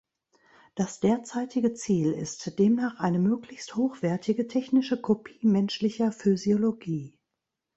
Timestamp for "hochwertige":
3.75-4.47